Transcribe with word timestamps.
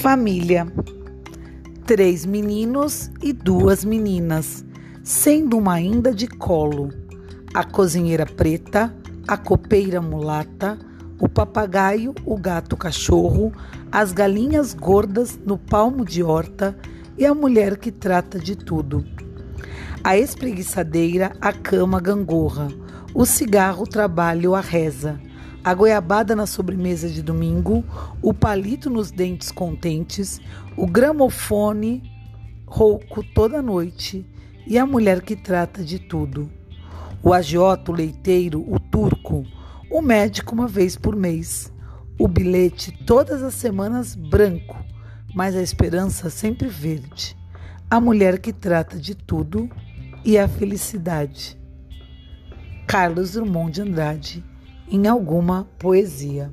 Família: 0.00 0.64
três 1.84 2.24
meninos 2.24 3.10
e 3.20 3.32
duas 3.32 3.84
meninas, 3.84 4.64
sendo 5.02 5.58
uma 5.58 5.72
ainda 5.72 6.14
de 6.14 6.28
colo. 6.28 6.90
A 7.52 7.64
cozinheira 7.64 8.24
preta, 8.24 8.94
a 9.26 9.36
copeira 9.36 10.00
mulata, 10.00 10.78
o 11.18 11.28
papagaio, 11.28 12.14
o 12.24 12.38
gato 12.38 12.76
cachorro, 12.76 13.52
as 13.90 14.12
galinhas 14.12 14.72
gordas 14.72 15.36
no 15.44 15.58
palmo 15.58 16.04
de 16.04 16.22
horta 16.22 16.78
e 17.18 17.26
a 17.26 17.34
mulher 17.34 17.76
que 17.76 17.90
trata 17.90 18.38
de 18.38 18.54
tudo. 18.54 19.04
A 20.04 20.16
espreguiçadeira, 20.16 21.32
a 21.40 21.52
cama 21.52 21.98
gangorra, 21.98 22.68
o 23.12 23.26
cigarro, 23.26 23.82
o 23.82 23.88
trabalho, 23.88 24.54
a 24.54 24.60
reza 24.60 25.20
a 25.62 25.74
goiabada 25.74 26.36
na 26.36 26.46
sobremesa 26.46 27.08
de 27.08 27.22
domingo, 27.22 27.84
o 28.22 28.32
palito 28.32 28.88
nos 28.88 29.10
dentes 29.10 29.50
contentes, 29.50 30.40
o 30.76 30.86
gramofone 30.86 32.02
rouco 32.66 33.24
toda 33.34 33.60
noite 33.60 34.24
e 34.66 34.78
a 34.78 34.86
mulher 34.86 35.22
que 35.22 35.34
trata 35.34 35.82
de 35.82 35.98
tudo. 35.98 36.50
O 37.22 37.32
agiota, 37.32 37.90
o 37.90 37.94
leiteiro, 37.94 38.64
o 38.72 38.78
turco, 38.78 39.44
o 39.90 40.00
médico 40.00 40.54
uma 40.54 40.68
vez 40.68 40.96
por 40.96 41.16
mês, 41.16 41.72
o 42.18 42.28
bilhete 42.28 42.92
todas 43.04 43.42
as 43.42 43.54
semanas 43.54 44.14
branco, 44.14 44.76
mas 45.34 45.56
a 45.56 45.62
esperança 45.62 46.30
sempre 46.30 46.68
verde. 46.68 47.36
A 47.90 48.00
mulher 48.00 48.38
que 48.38 48.52
trata 48.52 48.98
de 48.98 49.14
tudo 49.14 49.68
e 50.24 50.38
a 50.38 50.46
felicidade. 50.46 51.58
Carlos 52.86 53.32
Drummond 53.32 53.72
de 53.72 53.82
Andrade 53.82 54.44
em 54.90 55.06
alguma 55.06 55.66
poesia. 55.78 56.50